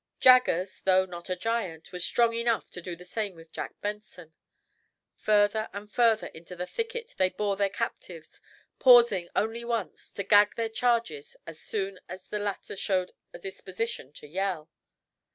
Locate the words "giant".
1.35-1.91